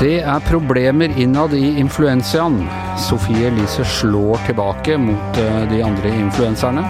[0.00, 2.54] Det er problemer innad i influensiaen.
[3.04, 6.86] Sofie Elise slår tilbake mot eh, de andre influenserne.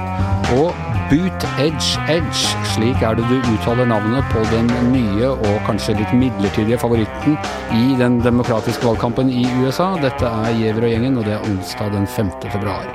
[0.54, 0.70] Og
[1.11, 6.14] Boot Edge Edge, slik er det du uttaler navnet på den nye og kanskje litt
[6.14, 7.34] midlertidige favoritten
[7.75, 9.96] i den demokratiske valgkampen i USA.
[9.98, 12.34] Dette er Giæver og gjengen, og det er onsdag den 5.
[12.46, 12.86] februar.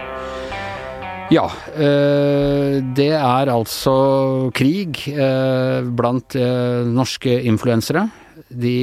[1.27, 3.99] Ja, øh, det er altså
[4.55, 6.39] krig øh, blant
[6.87, 8.07] norske influensere.
[8.49, 8.75] De,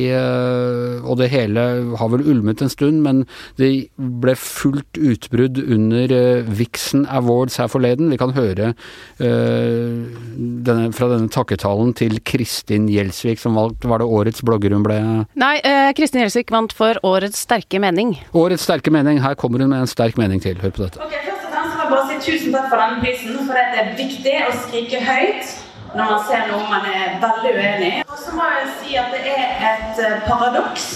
[1.05, 1.63] og det hele
[2.01, 3.25] har vel ulmet en stund, men
[3.61, 6.15] det ble fullt utbrudd under
[6.49, 8.11] Vixen Awards her forleden.
[8.13, 8.73] Vi kan høre
[9.19, 14.99] denne, fra denne takketalen til Kristin Gjelsvik, som valgt Var det årets blogger hun ble
[15.39, 15.57] Nei,
[15.97, 18.15] Kristin Gjelsvik vant for Årets sterke mening.
[18.37, 19.21] Årets sterke mening.
[19.23, 20.57] Her kommer hun med en sterk mening til.
[20.63, 21.03] Hør på dette.
[21.03, 23.83] Okay, først og fremst vil jeg bare si tusen takk for denne prisen, for det
[23.83, 28.03] er viktig å skrike høyt når man ser noe man er veldig uenig i.
[28.09, 30.89] Og så må jeg si at det er et paradoks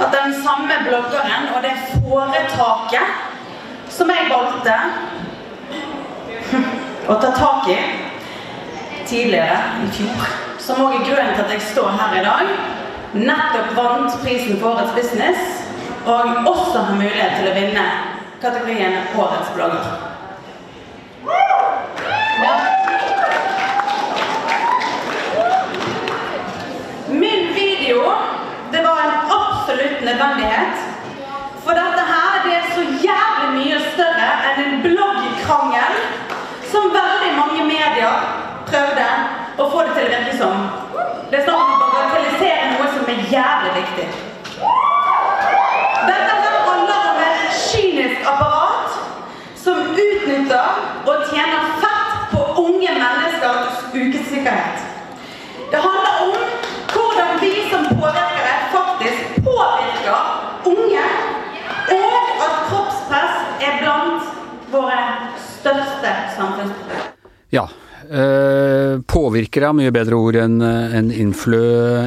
[0.00, 3.06] at den samme bloggeren og det foretaket
[3.92, 4.76] som jeg valgte
[7.08, 7.78] å ta tak i
[9.08, 10.30] tidligere i fjor,
[10.62, 12.52] som òg er grunnen til at jeg står her i dag,
[13.12, 15.40] nettopp vant prisen for Årets Business,
[16.06, 17.84] og også har mulighet til å vinne
[18.42, 19.84] kategorien Årets blogger.
[22.42, 22.54] Ja.
[27.12, 28.12] Min video
[28.72, 30.76] det var en absolutt nødvendighet.
[31.64, 35.94] For dette her det er så jævlig mye større enn en bloggkrangel
[36.72, 38.14] som veldig mange medier
[38.70, 39.08] prøvde
[39.58, 40.66] å få det til å virke som.
[41.30, 44.08] Det er snakk om å bagatellisere noe som er jævlig viktig.
[46.08, 48.98] Dette her handler om et kynisk apparat
[49.64, 54.91] som utnytter og tjener fett på unge menneskers ukesikkerhet.
[68.12, 68.71] Ja.
[68.92, 71.60] Uh, påvirkere er mye bedre ord enn en influ,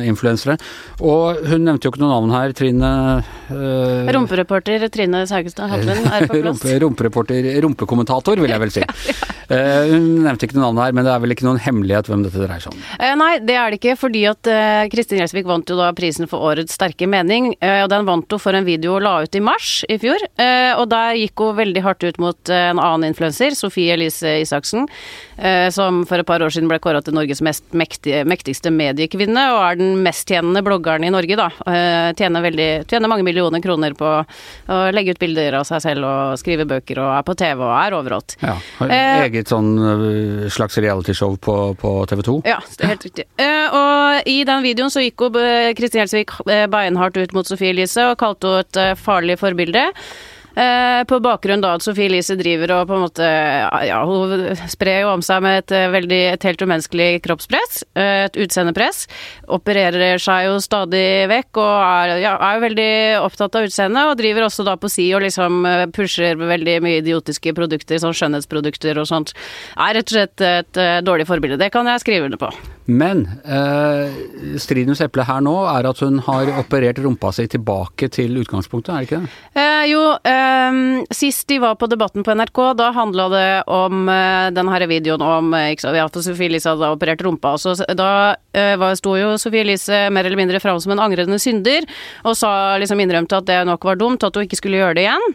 [0.07, 0.57] influensere.
[1.03, 2.91] Og hun nevnte jo ikke noe navn her, Trine
[3.21, 6.61] uh, Rumpereporter Trine Saugestad Hatlen er på plass.
[6.61, 8.85] Rumpe, rumpereporter, rumpekommentator, vil jeg vel si.
[9.51, 12.25] uh, hun nevnte ikke noe navn her, men det er vel ikke noen hemmelighet hvem
[12.25, 12.83] dette dreier seg om?
[13.15, 14.47] nei, det er det ikke, fordi at
[14.91, 17.53] Kristin Gjelsvik vant jo da prisen for Årets sterke mening.
[17.61, 20.19] og den vant hun for en video hun la ut i mars i fjor.
[20.79, 24.89] og der gikk hun veldig hardt ut mot en annen influenser, Sofie Elise Isaksen,
[25.75, 29.61] som for et par år siden ble kåra til Norges mest mektige, mektigste mediekvinne, og
[29.63, 31.49] er den mesttjenende bloggeren i Norge, da.
[32.17, 36.39] Tjener, veldig, tjener mange millioner kroner på å legge ut bilder av seg selv og
[36.41, 38.37] skrive bøker og er på TV og er overalt.
[38.43, 39.73] Ja, har eh, eget sånn
[40.53, 42.37] slags realityshow på, på TV 2?
[42.49, 43.27] Ja, det er helt riktig.
[43.41, 45.41] Eh, og i den videoen så gikk hun
[45.77, 46.37] Kristin Gjelsvik
[46.71, 49.89] beinhardt ut mot Sofie Elise og kalte henne et farlig forbilde.
[50.55, 53.25] Eh, på bakgrunn da at Sofie Elise driver og på en måte
[53.85, 59.05] Ja, hun sprer jo om seg med et veldig et helt umenneskelig kroppspress, et utseendepress.
[59.51, 62.91] Opererer seg jo stadig vekk og er, ja, er jo veldig
[63.25, 67.55] opptatt av utseendet, og driver også da på si og liksom pusher veldig mye idiotiske
[67.57, 69.35] produkter, sånn skjønnhetsprodukter og sånt.
[69.75, 71.59] Er rett og slett et dårlig forbilde.
[71.61, 72.53] Det kan jeg skrive under på.
[72.85, 78.37] Men eh, stridens eple her nå er at hun har operert rumpa si tilbake til
[78.43, 79.31] utgangspunktet, er det ikke det?
[79.57, 80.44] Eh, jo, eh,
[81.13, 85.23] sist de var på Debatten på NRK, da handla det om eh, den her videoen
[85.25, 87.55] om ikke sant, ja, Sofie Elise hadde operert rumpa.
[87.61, 88.09] Så da
[88.79, 91.83] var, sto jo Sofie Elise mer eller mindre fram som en angrende synder,
[92.23, 95.05] og sa liksom innrømte at det nok var dumt, at hun ikke skulle gjøre det
[95.05, 95.25] igjen.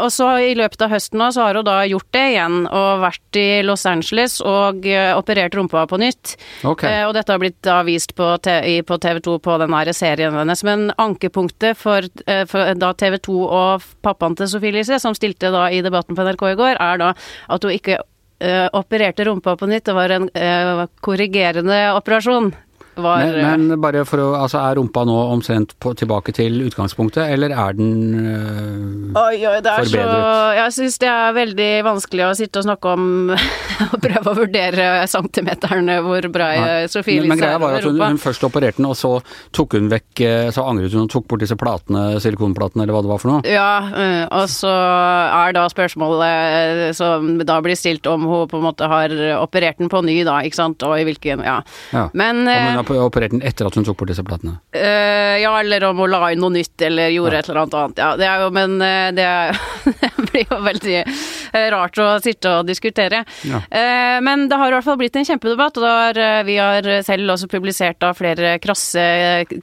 [0.00, 3.04] og så i løpet av høsten nå, så har hun da gjort det igjen, og
[3.04, 4.88] vært i Los Angeles og
[5.18, 6.36] operert rumpa på nytt.
[6.64, 6.92] Okay.
[6.92, 10.64] Eh, og dette har blitt da vist på, på TV 2 på den serien hennes.
[10.64, 15.50] Men ankepunktet for, eh, for da TV 2 og pappaen til Sophie Elise, som stilte
[15.54, 17.12] da i debatten på NRK i går, er da
[17.56, 17.98] at hun ikke
[18.42, 19.88] eh, opererte rumpa på nytt.
[19.88, 22.52] Det var en eh, korrigerende operasjon.
[22.94, 27.24] Var, men, men, bare for å Altså, er rumpa nå omtrent på, tilbake til utgangspunktet,
[27.32, 30.10] eller er den øh, oi, oi, det er forbedret?
[30.12, 33.06] Så, jeg syns det er veldig vanskelig å sitte og snakke om
[33.92, 36.50] og prøve å vurdere centimeterne hvor bra.
[36.92, 37.32] Sofie Elise er.
[37.32, 39.14] Men greia var at hun, hun, først opererte den, og så
[39.56, 40.22] tok hun vekk
[40.52, 43.40] Så angret hun og tok bort disse platene, silikonplatene, eller hva det var for noe?
[43.48, 48.88] Ja, og så er da spørsmålet som da blir stilt om hun på en måte
[48.90, 51.60] har operert den på ny, da, ikke sant, og i hvilken Ja.
[51.94, 52.06] ja.
[52.18, 52.44] Men
[52.81, 54.58] har operert den etter at hun tok bort disse platene?
[54.74, 57.44] Uh, ja, eller om hun la inn noe nytt, eller gjorde ja.
[57.44, 58.02] et eller annet annet.
[58.02, 58.78] Ja, det er jo, men
[59.16, 59.62] det, er,
[60.16, 60.98] det blir jo veldig
[61.72, 63.22] rart å sitte og diskutere.
[63.48, 63.62] Ja.
[63.66, 66.86] Uh, men det har i hvert fall blitt en kjempedebatt, og har, eh, vi har
[67.06, 69.02] selv også publisert da flere krasse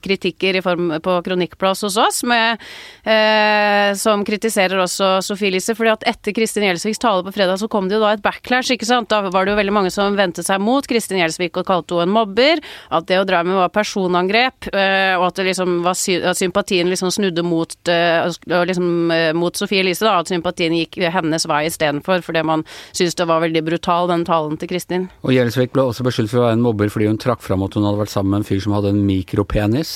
[0.03, 2.61] kritikker i form på Kronikkplass hos oss, med,
[3.07, 5.75] uh, som kritiserer også Sofie Elise.
[5.75, 8.73] fordi at etter Kristin Gjelsviks tale på fredag, så kom det jo da et backlash,
[8.73, 9.09] ikke sant.
[9.09, 12.09] Da var det jo veldig mange som vendte seg mot Kristin Gjelsvik og kalte henne
[12.09, 12.61] en mobber.
[12.93, 17.43] At det å dra med var personangrep, og at, liksom var, at sympatien liksom snudde
[17.45, 18.89] mot, liksom,
[19.37, 20.19] mot Sofie Elise, da.
[20.21, 24.59] At sympatien gikk hennes vei istedenfor, fordi man syntes det var veldig brutal, den talen
[24.61, 25.09] til Kristin.
[25.25, 27.75] Og Gjelsvik ble også beskyldt for å være en mobber fordi hun trakk fram at
[27.77, 29.93] hun hadde vært sammen med en fyr som hadde en mikropenis.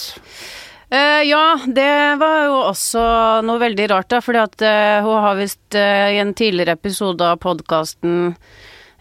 [0.93, 3.03] Uh, ja, det var jo også
[3.47, 4.19] noe veldig rart, da.
[4.21, 8.35] Fordi at uh, hun har visst uh, i en tidligere episode av podkasten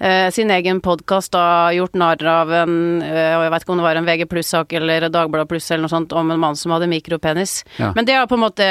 [0.03, 3.87] eh, sin egen podkast da gjort narr av en eh, Jeg vet ikke om det
[3.87, 6.89] var en VG pluss-sak eller Dagbladet pluss eller noe sånt om en mann som hadde
[6.91, 7.63] mikropenis.
[7.79, 7.93] Ja.
[7.97, 8.67] Men det er på en måte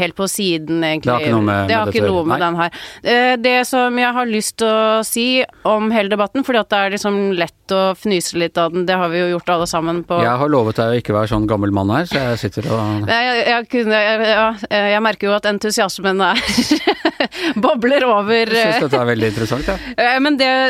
[0.00, 1.10] helt på siden, egentlig.
[1.10, 2.80] Det har ikke noe med, med ikke noe med den her.
[3.02, 5.26] Eh, det som jeg har lyst til å si
[5.68, 8.96] om hele debatten, fordi at det er liksom lett å fnyse litt av den, det
[8.98, 11.46] har vi jo gjort alle sammen på Jeg har lovet deg å ikke være sånn
[11.50, 14.48] gammel mann her, så jeg sitter og Jeg, jeg, kunne, jeg, ja,
[14.96, 16.40] jeg merker jo at entusiasmen er
[17.64, 18.50] bobler over.
[18.50, 20.10] Jeg syns dette er veldig interessant, ja.
[20.24, 20.50] Men det,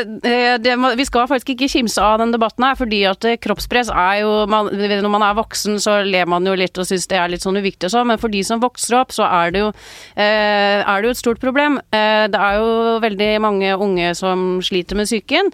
[0.61, 4.21] det, vi skal faktisk ikke kimse av den debatten her, fordi at eh, kroppspress er
[4.21, 7.31] jo man, Når man er voksen, så ler man jo litt og syns det er
[7.31, 9.71] litt sånn uviktig og sånn, men for de som vokser opp, så er det jo,
[10.15, 11.79] eh, er det jo et stort problem.
[11.91, 15.49] det er jo veldig mange unge som sliter med psyken,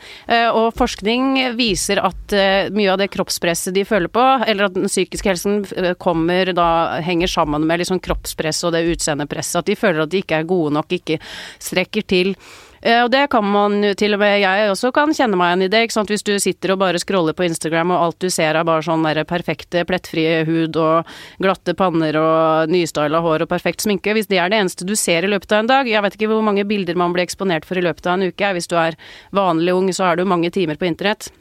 [0.56, 2.36] og forskning viser at
[2.74, 7.32] mye av det kroppspresset de føler på, eller at den psykiske helsen kommer da henger
[7.32, 10.74] sammen med liksom kroppspress og det utseendepresset, at de føler at de ikke er gode
[10.78, 11.20] nok, ikke
[11.64, 12.36] strekker til.
[12.82, 15.70] Eh, og det kan man til og med jeg også kan kjenne meg igjen i
[15.74, 16.12] det, ikke sant.
[16.14, 19.06] Hvis du sitter og bare scroller på Instagram og alt du ser er bare sånn
[19.08, 24.16] der perfekte plettfrie hud og glatte panner og nystyla hår og perfekt sminke.
[24.18, 26.32] Hvis det er det eneste du ser i løpet av en dag, jeg vet ikke
[26.34, 28.54] hvor mange bilder man blir eksponert for i løpet av en uke.
[28.58, 29.00] Hvis du er
[29.36, 31.32] vanlig ung, så har du mange timer på internett.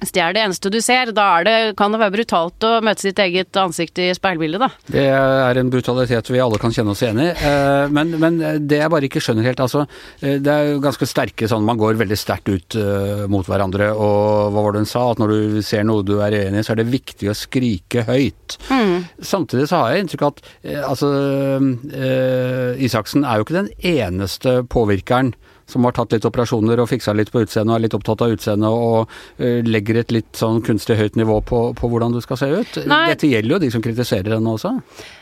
[0.00, 3.04] Hvis det er det eneste du ser, da det, kan det være brutalt å møte
[3.04, 4.70] sitt eget ansikt i speilbildet, da.
[4.88, 7.28] Det er en brutalitet vi alle kan kjenne oss igjen i.
[7.34, 9.84] Eh, men, men, det jeg bare ikke skjønner helt, altså.
[10.24, 12.78] Eh, det er jo ganske sterke sånn, man går veldig sterkt ut
[13.30, 13.90] mot hverandre.
[13.92, 15.04] Og hva var det hun sa?
[15.12, 18.06] At når du ser noe du er enig i, så er det viktig å skrike
[18.08, 18.56] høyt.
[18.72, 19.04] Mm.
[19.20, 20.42] Samtidig så har jeg inntrykk av at
[20.86, 21.12] altså
[22.80, 25.34] Isaksen er jo ikke den eneste påvirkeren
[25.72, 28.34] som har tatt litt operasjoner og fiksa litt på utseendet og er litt opptatt av
[28.34, 32.40] utseendet og uh, legger et litt sånn kunstig høyt nivå på, på hvordan du skal
[32.40, 32.82] se ut.
[32.90, 33.06] Nei.
[33.12, 34.76] Dette gjelder jo de som kritiserer henne også.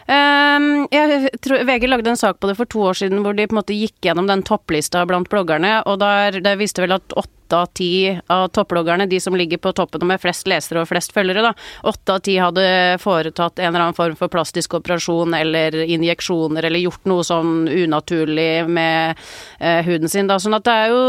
[0.09, 3.53] Jeg tror VG lagde en sak på det for to år siden hvor de på
[3.53, 7.59] en måte gikk gjennom den topplista blant bloggerne, og der, der viste vel at åtte
[7.59, 7.91] av ti
[8.33, 11.53] av topploggerne, de som ligger på toppen med flest lesere og flest følgere, da,
[11.89, 12.65] åtte av ti hadde
[13.05, 18.65] foretatt en eller annen form for plastisk operasjon eller injeksjoner eller gjort noe sånn unaturlig
[18.69, 19.21] med
[19.61, 20.41] eh, huden sin, da.
[20.41, 21.05] Sånn at det er jo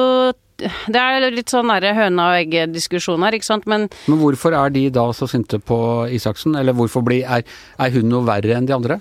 [0.94, 4.88] det er litt sånn høna og egget-diskusjon her, ikke sant, men Men hvorfor er de
[4.94, 5.80] da så sinte på
[6.12, 7.44] Isaksen, eller hvorfor blir, er,
[7.80, 9.00] er hun noe verre enn de andre?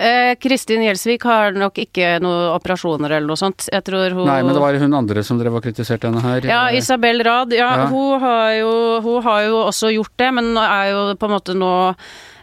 [0.00, 3.66] Eh, Kristin Gjelsvik har nok ikke noen operasjoner eller noe sånt.
[3.68, 6.46] Jeg tror hun Nei, men det var hun andre som drev og kritiserte henne her.
[6.48, 7.52] Ja, Isabel Rad.
[7.52, 7.88] Ja, ja.
[7.92, 8.72] Hun, har jo,
[9.04, 11.72] hun har jo også gjort det, men er jo på en måte nå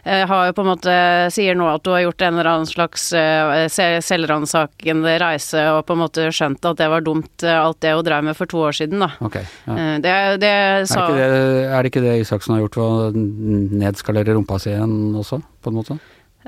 [0.04, 0.94] har jo på en måte
[1.34, 5.96] sier nå at du har gjort en eller annen slags uh, selvransakende reise og på
[5.96, 8.62] en måte skjønt at det var dumt, uh, alt det hun drev med for to
[8.68, 9.10] år siden, da.
[9.24, 9.96] Okay, ja.
[10.04, 10.14] det,
[10.44, 10.52] det
[10.90, 14.72] sa er, det det, er det ikke det Isaksen har gjort å nedskalere rumpa si
[14.72, 15.98] igjen også, på en måte?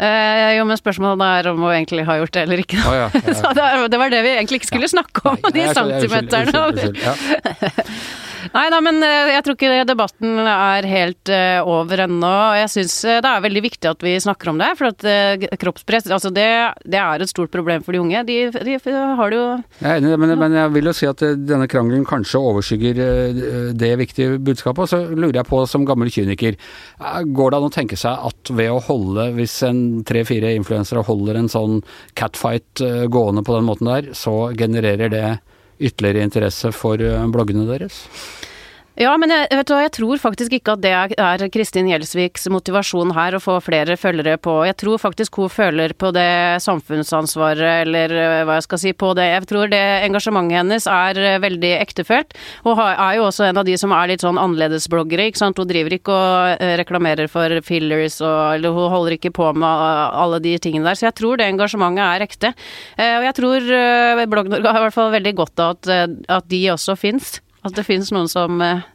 [0.01, 2.79] Eh, jo, men spørsmålet er om hun egentlig har gjort det eller ikke.
[2.89, 3.35] Oh, ja, ja.
[3.41, 6.63] Så det, det, var det vi egentlig ikke skulle snakke om, de centimeterne.
[8.55, 12.33] Nei da, men eh, jeg tror ikke debatten er helt uh, over ennå.
[12.61, 14.71] Jeg syns eh, det er veldig viktig at vi snakker om det.
[14.79, 15.05] For at
[15.61, 16.47] kroppspress, altså det,
[16.85, 18.23] det, er et stort problem for de unge.
[18.29, 18.77] De, de
[19.21, 19.47] har det jo
[19.81, 23.03] Jeg er enig, men, men, jeg vil jo si at denne krangelen kanskje overskygger
[23.77, 24.87] det viktige budskapet.
[24.87, 26.59] Og så lurer jeg på, som gammel kyniker,
[27.27, 31.41] går det an å tenke seg at ved å holde, hvis en tre-fire influensere holder
[31.41, 31.81] en sånn
[32.19, 32.83] catfight
[33.13, 35.29] gående på den måten der, så genererer det
[35.81, 38.05] ytterligere interesse for eh, bloggene deres?
[39.01, 42.43] Ja, men jeg, vet du hva, jeg tror faktisk ikke at det er Kristin Gjelsviks
[42.53, 44.59] motivasjon her å få flere følgere på.
[44.69, 49.15] Jeg tror faktisk hun føler på det samfunnsansvaret, eller eh, hva jeg skal si, på
[49.17, 49.25] det.
[49.31, 52.37] Jeg tror det engasjementet hennes er eh, veldig ektefølt.
[52.69, 55.65] Hun er jo også en av de som er litt sånn annerledesbloggere, ikke sant.
[55.65, 59.85] Hun driver ikke og reklamerer for fillers og eller hun holder ikke på med
[60.21, 61.01] alle de tingene der.
[61.01, 62.57] Så jeg tror det engasjementet er ekte.
[63.01, 63.77] Og jeg tror
[64.29, 67.39] Blogg-Norge har i hvert fall veldig godt av at, at de også fins.
[67.67, 68.87] At det finnes noen som uh...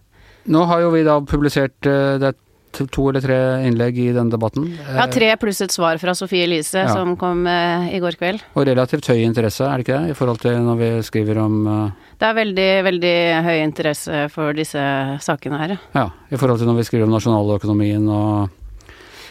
[0.45, 2.35] Nå har jo vi da publisert uh, det
[2.75, 4.67] to, to eller tre innlegg i denne debatten.
[4.95, 6.91] Ja, tre pluss et svar fra Sofie Elise Ja.
[6.93, 8.43] som kom eh, i går kveld.
[8.55, 10.11] Og relativt høy interesse, er det ikke det?
[10.11, 13.15] I forhold til når vi skriver om eh, Det er veldig, veldig
[13.47, 14.83] høy interesse for disse
[15.23, 15.77] sakene her.
[15.95, 18.61] Ja, i forhold til når vi skriver om nasjonaløkonomien og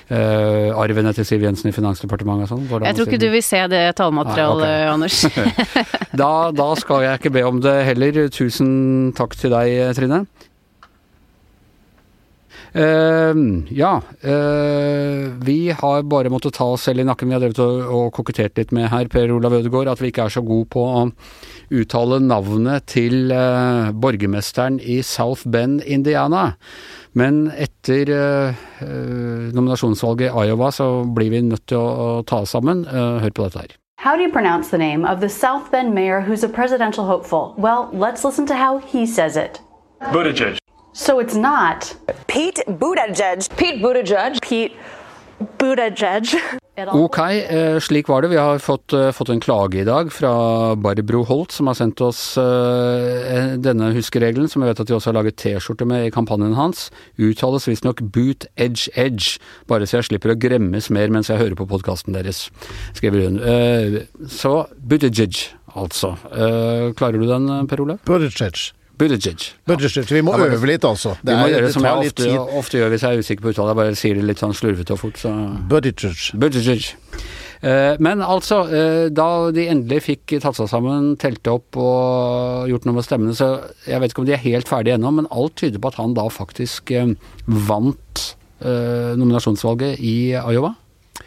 [0.09, 2.85] eh, arvene til Siv Jensen i Finansdepartementet og sånn.
[2.85, 4.89] Jeg tror ikke du vil se det tallmaterialet, okay.
[4.95, 5.21] Anders.
[6.15, 8.27] Da, da skal jeg ikke be om det heller.
[8.31, 10.21] Tusen takk til deg, Trine.
[12.75, 17.29] Uh, ja, Uh, vi har bare måttet ta oss selv i nakken.
[17.29, 20.25] Vi har drevet og, og kokettert litt med her, Per Olav Ødegaard, at vi ikke
[20.27, 21.03] er så gode på å
[21.75, 26.55] uttale navnet til uh, borgermesteren i South Bend, Indiana.
[27.15, 28.49] Men etter eh,
[28.83, 32.83] eh, nominasjonsvalget i Iowa så blir vi nødt til å, å ta oss sammen.
[32.91, 33.77] Eh, hør på dette her.
[34.03, 37.55] How do you pronounce the name of the South Bend mayor who's a presidential hopeful?
[37.57, 39.61] Well, let's listen to how he says it.
[40.13, 40.59] Buttigieg.
[40.93, 41.95] So it's not
[42.27, 43.49] Pete Buttigieg.
[43.57, 44.41] Pete Buttigieg.
[44.43, 44.77] Pete
[45.59, 46.59] Buttigieg.
[46.75, 48.29] Ok, eh, slik var det.
[48.29, 52.01] Vi har fått, eh, fått en klage i dag fra Barbro Holt, som har sendt
[52.01, 56.11] oss eh, denne huskeregelen, som jeg vet at de også har laget T-skjorte med i
[56.11, 56.91] kampanjen hans.
[57.17, 59.39] Uttales visstnok boot edge edge,
[59.69, 62.51] bare så jeg slipper å gremmes mer mens jeg hører på podkasten deres,
[62.93, 63.39] skriver hun.
[64.27, 66.17] så boot edge edge, altså.
[66.33, 68.03] Eh, klarer du den, Per Olav?
[68.05, 68.73] Buttigieg.
[68.99, 69.49] Buttigieg.
[69.67, 70.07] Buttigieg.
[70.07, 71.17] Vi må Ja, øve litt, altså.
[71.25, 73.51] Vi må er- gjøre det som jeg ofte, ofte gjør hvis jeg er usikker på
[73.55, 73.69] uttale.
[73.73, 75.33] Jeg bare sier det litt sånn slurvete og fort, så
[75.69, 76.39] Buttigieg.
[76.39, 76.95] Buttigieg.
[77.63, 82.85] Eh, Men altså, eh, da de endelig fikk tatt seg sammen, telte opp og gjort
[82.85, 85.57] noe med stemmene, så jeg vet ikke om de er helt ferdige ennå, men alt
[85.57, 87.15] tyder på at han da faktisk eh,
[87.49, 90.75] vant eh, nominasjonsvalget i Iowa.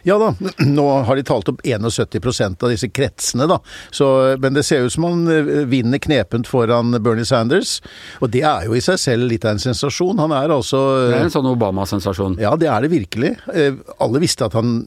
[0.08, 0.34] Ja da,
[0.77, 3.60] nå har de talt opp 71% av disse kretsene, da.
[3.91, 4.08] Så,
[4.44, 7.77] men det ser ut som han eh, vinner knepent foran Bernie Sanders.
[8.22, 10.20] Og det er jo i seg selv litt av en sensasjon.
[10.24, 12.39] Han er altså Det er en sånn Obama-sensasjon.
[12.44, 13.36] Ja, det er det virkelig.
[13.53, 14.79] Eh, Alle visste at han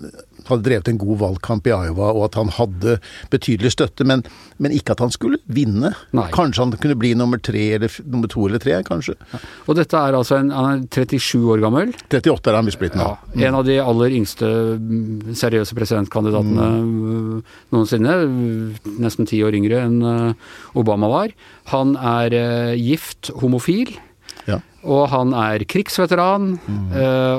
[0.49, 2.97] hadde drevet en god valgkamp i Iowa, og at han hadde
[3.33, 4.25] betydelig støtte, men,
[4.59, 5.93] men ikke at han skulle vinne.
[6.17, 6.29] Nei.
[6.35, 9.17] Kanskje han kunne bli nummer tre, eller nummer to eller tre, kanskje.
[9.67, 11.93] Og dette er altså en Han er 37 år gammel.
[12.11, 13.07] 38 er han blitt nå.
[13.07, 14.49] Ja, en av de aller yngste
[14.81, 17.41] mm, seriøse presidentkandidatene mm,
[17.75, 18.17] noensinne.
[19.01, 21.35] Nesten ti år yngre enn eh, Obama var.
[21.75, 23.95] Han er eh, gift, homofil.
[24.49, 24.61] Ja.
[24.81, 26.93] Og han er krigsveteran, mm.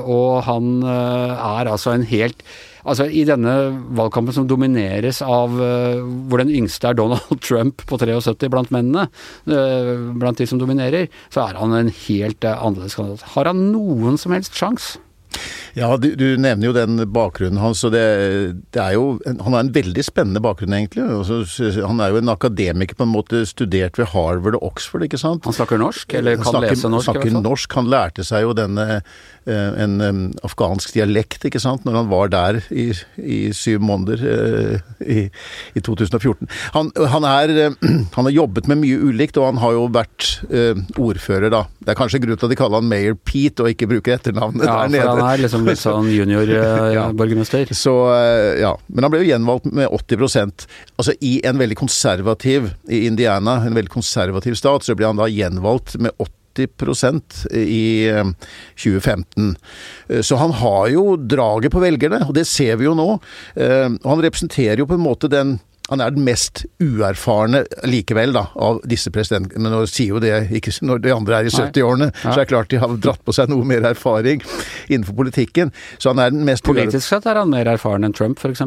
[0.05, 2.43] og han eh, er altså en helt
[2.81, 3.53] Altså I denne
[3.97, 9.07] valgkampen som domineres av eh, hvor den yngste er Donald Trump på 73 blant mennene,
[9.49, 13.29] eh, blant de som dominerer, så er han en helt eh, annerledes kandidat.
[13.35, 15.01] Har han noen som helst sjanse?
[15.77, 18.03] Ja, du, du nevner jo den bakgrunnen hans, og det,
[18.75, 21.05] det er jo Han har en veldig spennende bakgrunn, egentlig.
[21.05, 21.41] Altså,
[21.87, 25.47] han er jo en akademiker, på en måte studert ved Harvard og Oxford, ikke sant?
[25.47, 27.77] Han snakker norsk, eller kan snakker, lese norsk snakker norsk.
[27.79, 32.61] Han lærte seg jo denne eh, en afghansk dialekt, ikke sant, når han var der
[32.69, 35.25] i, i syv måneder eh, i,
[35.77, 36.51] i 2014.
[36.75, 37.79] Han, han, er, eh,
[38.17, 40.29] han har jobbet med mye ulikt, og han har jo vært
[40.99, 41.63] ordfører, da.
[41.81, 44.67] Det er kanskje grunn til at de kaller han Mayor Pete, og ikke bruker etternavnet
[44.67, 45.20] Ja, der nede.
[45.23, 46.17] Er liksom litt sånn Ja.
[46.19, 47.71] junior-borgermester.
[47.77, 52.71] Så eh, ja, Men han ble jo gjenvalgt med 80% Altså i en veldig konservativ
[52.89, 58.27] I Indiana, en veldig konservativ stat, så ble han da gjenvalgt med 80% i eh,
[58.75, 59.55] 2015.
[60.09, 63.07] Eh, Så han har jo draget på velgerne, og det ser vi jo nå.
[63.55, 65.59] Eh, han representerer jo på en måte den
[65.91, 69.59] han er den mest uerfarne likevel, da, av disse presidentene.
[69.59, 72.51] Men nå sier jo det ikke Når de andre er i 70-årene, så er det
[72.53, 74.39] klart de har dratt på seg noe mer erfaring
[74.87, 75.75] innenfor politikken.
[75.99, 78.63] Så han er den mest Politisk sett er han mer erfaren enn Trump, f.eks.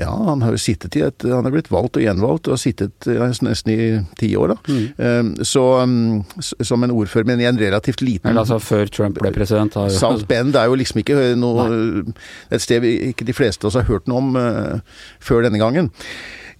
[0.00, 2.62] ja, han har jo sittet i et Han er blitt valgt og gjenvalgt og har
[2.64, 3.78] sittet nesten i
[4.18, 4.78] ti år, da.
[4.98, 9.20] Um, så um, som en ordfører, men i en relativt liten Eller altså før Trump
[9.22, 9.78] ble president.
[9.78, 11.68] Har South Bend er jo liksom ikke noe
[12.50, 15.62] Et sted vi ikke de fleste av oss har hørt noe om uh, før denne
[15.62, 15.94] gangen.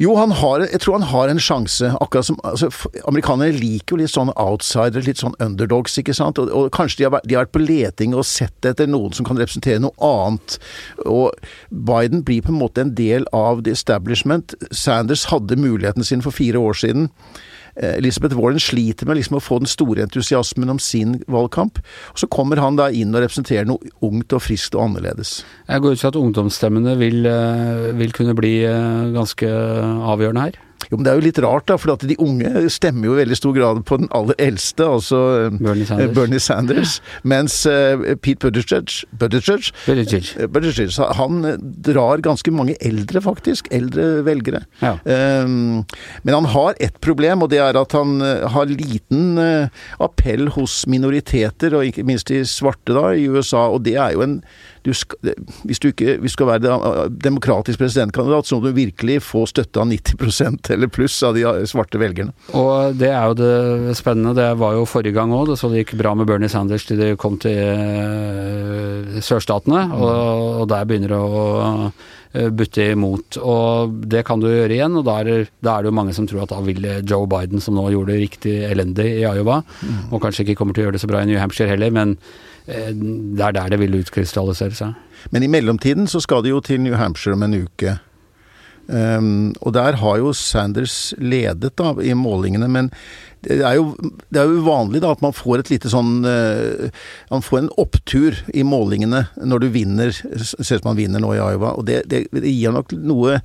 [0.03, 1.91] Jo, han har, jeg tror han har en sjanse.
[2.01, 2.71] akkurat som, altså,
[3.07, 6.41] Amerikanere liker jo litt sånn outsider, litt sånn underdogs, ikke sant.
[6.43, 9.15] Og, og kanskje de har, vært, de har vært på leting og sett etter noen
[9.15, 10.59] som kan representere noe annet.
[11.07, 11.35] Og
[11.71, 14.57] Biden blir på en måte en del av the establishment.
[14.71, 17.11] Sanders hadde muligheten sin for fire år siden.
[17.77, 21.81] Eh, Elizabeth Warren sliter med liksom å få den store entusiasmen om sin valgkamp.
[22.13, 25.41] Og så kommer han da inn og representerer noe ungt og friskt og annerledes.
[25.69, 30.64] Jeg går ut fra at ungdomsstemmene vil, eh, vil kunne bli eh, ganske avgjørende her.
[30.91, 33.39] Jo, men Det er jo litt rart, da, for de unge stemmer jo i veldig
[33.39, 36.15] stor grad på den aller eldste, altså eh, Bernie Sanders.
[36.17, 40.33] Bernie Sanders mens eh, Pete Buttigieg, Buttigieg, Buttigieg.
[40.39, 41.41] eh, Buttigieg han
[41.85, 43.69] drar ganske mange eldre, faktisk.
[43.75, 44.65] Eldre velgere.
[44.83, 44.97] Ja.
[45.05, 45.85] Um,
[46.23, 49.39] men han har ett problem, og det er at han har liten
[50.03, 53.67] appell hos minoriteter, og ikke minst de svarte da, i USA.
[53.75, 54.39] Og det er jo en
[54.85, 55.33] du skal,
[55.65, 59.81] Hvis du ikke hvis du skal være demokratisk presidentkandidat, så må du virkelig få støtte
[59.81, 62.35] av 90 eller pluss av de svarte velgerne.
[62.57, 64.35] Og det er jo det spennende.
[64.37, 67.13] Det var jo forrige gang òg, så det gikk bra med Bernie Sanders til de
[67.21, 69.87] kom til eh, sørstatene.
[69.97, 71.45] Og, og der begynner det å
[71.89, 73.39] eh, butte imot.
[73.41, 76.17] Og det kan du gjøre igjen, og da er, det, da er det jo mange
[76.17, 79.63] som tror at da vil Joe Biden, som nå gjorde det riktig elendig i Iowa,
[80.11, 82.19] og kanskje ikke kommer til å gjøre det så bra i New Hampshire heller, men
[82.67, 84.99] eh, det er der det vil utkrystallisere seg.
[85.33, 87.97] Men i mellomtiden så skal de jo til New Hampshire om en uke.
[88.87, 92.91] Um, og der har jo Sanders ledet da, i målingene, men
[93.45, 93.95] det er jo,
[94.33, 96.89] det er jo uvanlig da at man får et lite sånn uh,
[97.29, 101.35] Man får en opptur i målingene når du vinner, ser ut som man vinner nå
[101.35, 101.75] i Iowa.
[101.79, 103.39] Og det, det, det gir nok noe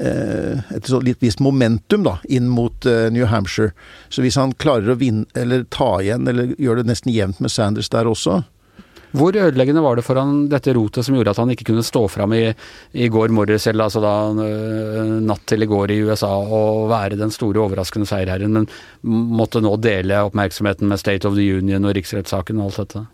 [0.00, 3.72] eh, et litt visst momentum da, inn mot eh, New Hampshire.
[4.08, 7.52] Så hvis han klarer å vinne, eller ta igjen, eller gjør det nesten jevnt med
[7.52, 8.42] Sanders der også,
[9.16, 12.02] Hvor ødeleggende var det for han dette rotet som gjorde at han ikke kunne stå
[12.10, 12.42] fram i,
[12.98, 14.14] i går morges, eller altså da
[15.26, 18.68] natt til i går i USA, og være den store overraskende seierherren, men
[19.06, 23.04] måtte nå dele oppmerksomheten med State of the Union og riksrettssaken og alt dette?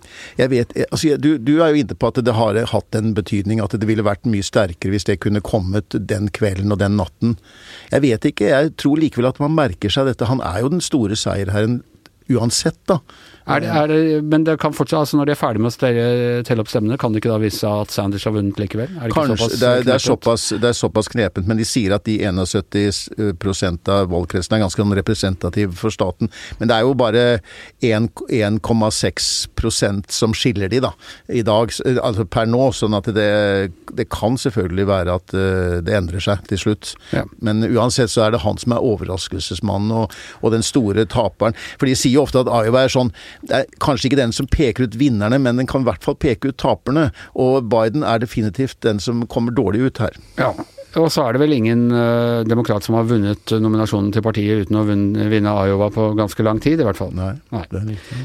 [0.40, 3.62] Jeg vet, altså, du, du er jo inne på at det har hatt en betydning,
[3.62, 7.36] at det ville vært mye sterkere hvis det kunne kommet den kvelden og den natten.
[7.92, 10.30] Jeg vet ikke, jeg tror likevel at man merker seg dette.
[10.30, 11.82] Han er jo den store seierherren
[12.32, 13.00] uansett, da.
[13.46, 15.74] Er det, er det, men det kan fortsatt, altså når de er ferdig med å
[15.74, 16.06] stelle,
[16.46, 18.90] telle opp stemmene, kan det ikke da vise seg at Sanders har vunnet likevel?
[18.98, 21.94] Er det Kanskje, det, er, det, er såpass, det er såpass knepent, men de sier
[21.96, 26.30] at de 71% av valgkretsene er ganske representative representativ for staten.
[26.58, 27.40] Men det er jo bare
[27.82, 30.92] 1,6% som skiller de, da,
[31.28, 31.70] i dag,
[32.02, 32.72] altså per nå.
[32.72, 36.94] Sånn at det, det kan selvfølgelig være at eh, det endrer seg til slutt.
[37.12, 37.24] Ja.
[37.40, 41.54] Men uansett så er det han som er overraskelsesmannen og, og den store taperen.
[41.78, 44.50] For de sier jo ofte at Iowa er sånn Det er kanskje ikke den som
[44.50, 47.10] peker ut vinnerne, men den kan i hvert fall peke ut taperne.
[47.38, 50.16] Og Biden er definitivt den som kommer dårlig ut her.
[50.40, 50.52] Ja.
[51.00, 54.76] Og så er det vel ingen uh, demokrat som har vunnet nominasjonen til partiet uten
[54.76, 57.14] å vunne, vinne Iowa på ganske lang tid, i hvert fall.
[57.16, 57.62] Nei, Nei.
[57.70, 57.82] det.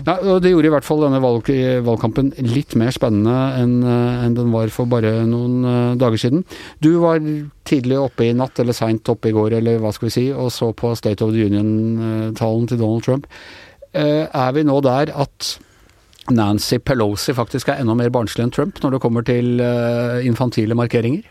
[0.07, 1.51] Nei, og det gjorde i hvert fall denne valg,
[1.87, 6.43] valgkampen litt mer spennende enn øh, enn den var for bare noen uh, dager siden.
[6.83, 7.21] Du var
[7.67, 10.51] tidlig oppe i natt, eller seint oppe i går, eller hva skal vi si, og
[10.51, 13.31] så på State of the Union-talen til Donald Trump.
[13.97, 15.55] Eh, Er vi nå der at
[16.29, 20.75] Nancy Pelosi faktisk er enda mer barnslig enn Trump når det kommer til øh, infantile
[20.75, 21.23] markeringer?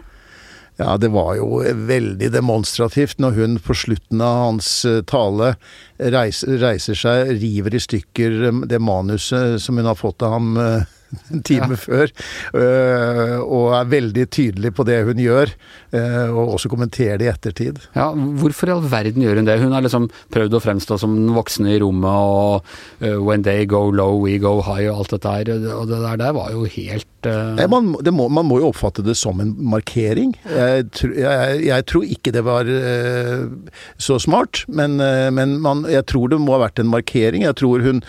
[0.76, 5.54] Ja, det var jo veldig demonstrativt når hun på slutten av hans eh, tale
[5.96, 10.50] reiser, reiser seg, river i stykker eh, det manuset som hun har fått av ham
[10.60, 10.84] eh,
[11.30, 12.10] en time før,
[12.56, 15.52] eh, og er veldig tydelig på det hun gjør,
[15.96, 17.80] eh, og også kommenterer det i ettertid.
[17.96, 19.58] Ja, Hvorfor i all verden gjør hun det?
[19.62, 22.66] Hun har liksom prøvd å fremstå som den voksne i rommet og
[23.02, 25.50] uh, 'when they go low, we go high' og alt dette her.
[25.76, 28.70] Og det der, der var jo helt uh, Nei, man, det må, man må jo
[28.70, 30.34] oppfatte det som en markering.
[30.44, 33.46] Jeg, jeg, jeg tror ikke det var uh,
[33.98, 37.46] så smart, men, uh, men man, jeg tror det må ha vært en markering.
[37.46, 38.02] Jeg tror hun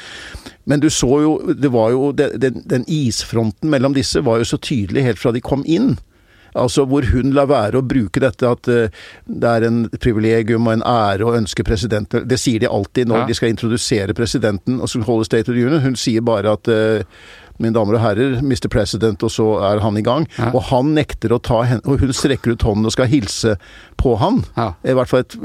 [0.68, 4.60] Men du så jo, det var jo den, den isfronten mellom disse var jo så
[4.60, 5.96] tydelig helt fra de kom inn.
[6.58, 8.90] Altså hvor hun lar være å bruke dette at eh,
[9.30, 13.20] det er en privilegium og en ære å ønske presidenten Det sier de alltid når
[13.20, 13.26] Ja.
[13.30, 15.84] de skal introdusere presidenten og skal holde State of the Union.
[15.84, 17.04] Hun sier bare at eh,
[17.62, 18.68] mine damer og herrer, Mr.
[18.70, 20.26] President, og så er han i gang.
[20.38, 20.52] Ja.
[20.54, 23.56] Og han nekter å ta henne, og hun strekker ut hånden og skal hilse
[23.98, 24.42] på han.
[24.58, 24.72] Ja.
[24.88, 25.38] I hvert fall et,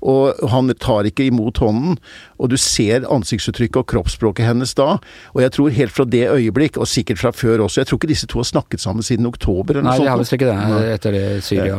[0.00, 1.98] og han tar ikke imot hånden,
[2.36, 4.96] og du ser ansiktsuttrykket og kroppsspråket hennes da.
[5.34, 8.12] Og jeg tror helt fra det øyeblikk, og sikkert fra før også, jeg tror ikke
[8.12, 11.16] disse to har snakket sammen siden oktober eller Nei, de har visst ikke det etter
[11.16, 11.78] det Syria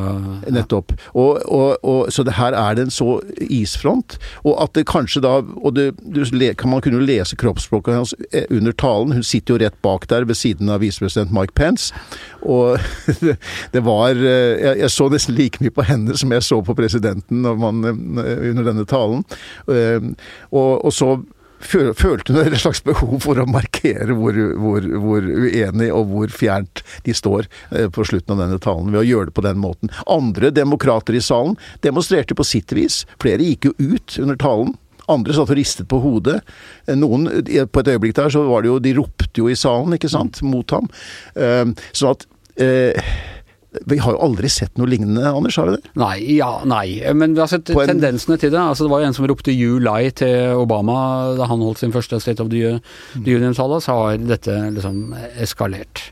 [0.54, 0.94] Nettopp.
[1.13, 3.18] Og, og, og, så det her er det en så
[3.50, 6.24] isfront, og at det kanskje da og det, du,
[6.58, 9.13] kan Man kunne lese kroppsspråket hans eh, under talen.
[9.13, 11.94] Hun sitter jo rett bak der ved siden av visepresident Mike Pence.
[12.42, 12.80] Og
[13.74, 16.76] det var eh, jeg, jeg så nesten like mye på henne som jeg så på
[16.78, 19.26] presidenten man, eh, under denne talen.
[19.68, 20.14] Eh,
[20.52, 21.18] Og, og så
[21.58, 26.84] Følte hun et slags behov for å markere hvor, hvor, hvor uenig og hvor fjernt
[27.08, 29.90] de står eh, på slutten av denne talen, ved å gjøre det på den måten.
[30.06, 33.00] Andre demokrater i salen demonstrerte på sitt vis.
[33.18, 34.76] Flere gikk jo ut under talen.
[35.10, 36.44] Andre satt og ristet på hodet.
[36.94, 37.26] Noen,
[37.72, 40.44] På et øyeblikk der så var det jo De ropte jo i salen, ikke sant,
[40.46, 40.92] mot ham.
[41.34, 42.28] Sånn at
[43.86, 45.92] Vi har jo aldri sett noe lignende, Anders, har vi det?
[45.96, 47.02] Nei, ja, nei.
[47.13, 48.60] Men vi har sett en- tendensene til det.
[48.60, 51.92] Altså, det var jo en som ropte 'you lie' til Obama da han holdt sin
[51.92, 52.80] første State of the
[53.24, 56.12] the Union-tale, så har dette liksom eskalert.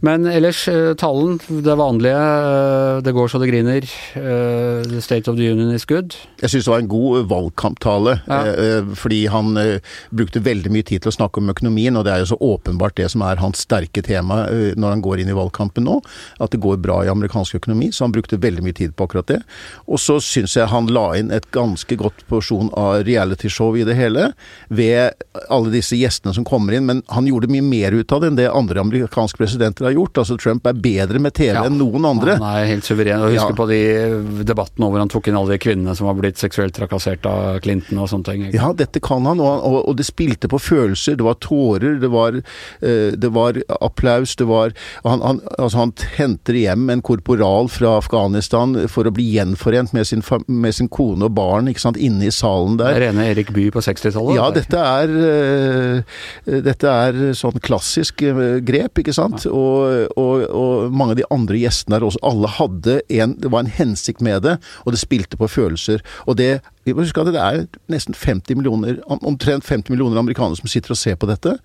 [0.00, 1.38] Men ellers, tallen.
[1.38, 2.16] talen, det vanlige.
[2.16, 3.82] eh, Det går så det griner.
[4.14, 6.14] eh, The State of the Union is good.
[6.40, 8.46] Jeg syns det var en god eh, valgkamptale, Ja.
[8.46, 9.78] eh, fordi han eh,
[10.12, 12.94] brukte veldig mye tid til å snakke om økonomien, og det er jo så åpenbart
[12.96, 16.02] det som er hans sterke tema eh, når han går inn i valgkampen nå,
[16.40, 19.26] at det går bra i amerikansk økonomi, så han brukte veldig mye tid på akkurat
[19.26, 19.40] det.
[19.88, 23.96] Og så syns jeg han la inn et ganske godt porsjon av realityshow i det
[23.96, 24.32] hele,
[24.68, 25.12] ved
[25.50, 28.36] alle disse gjestene som kommer inn, men han gjorde mye mer ut av det enn
[28.36, 30.20] det andre amerikanske presidenter har gjort.
[30.22, 31.64] Altså Trump er bedre med TV Ja.
[31.68, 32.36] enn noen andre.
[32.40, 33.22] Han er helt suveren.
[33.26, 33.58] Og husker Ja.
[33.58, 37.24] på de debattene hvor han tok inn alle de kvinnene som var blitt seksuelt trakassert
[37.26, 38.46] av Clinton og sånne ting.
[38.54, 41.16] Ja, dette kan han, og, og, og det spilte på følelser.
[41.16, 42.36] Det var tårer, det var,
[42.82, 44.72] eh, det var applaus, det var
[45.04, 50.06] han, han, altså han henter hjem en korporal fra Afghanistan for å bli gjenforent med
[50.06, 52.98] sin, med sin kone og barn ikke sant, inne i salen der.
[53.00, 54.36] Rene Erik Bye på 60-tallet.
[54.38, 59.46] Ja, dette er, eh, dette er sånn klassisk eh, grep, ikke sant.
[59.46, 59.75] Og,
[60.16, 63.72] og, og mange av de andre gjestene der også, alle hadde en Det var en
[63.78, 66.04] hensikt med det, og det spilte på følelser.
[66.26, 70.60] Og det vi må huske at det er nesten 50 millioner, omtrent 50 millioner amerikanere
[70.60, 71.56] som sitter og ser på dette.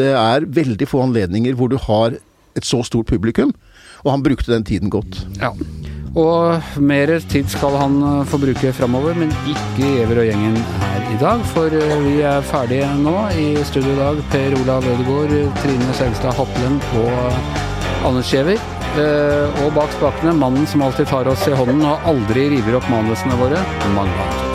[0.00, 2.16] Det er veldig få anledninger hvor du har
[2.56, 3.52] et så stort publikum,
[4.02, 5.22] og han brukte den tiden godt.
[5.40, 5.52] Ja.
[6.18, 11.06] Og mer tid skal han eh, få bruke framover, men ikke Giæver og gjengen her
[11.08, 11.46] i dag.
[11.54, 13.14] For eh, vi er ferdige nå.
[13.32, 18.60] I studio i dag Per Olav Ødegaard, Trine Selgstad Hatlen og Anders Giæver.
[19.00, 22.92] Eh, Og bak spakene mannen som alltid tar oss i hånden og aldri river opp
[22.92, 23.64] manusene våre,
[23.96, 24.51] Magnus.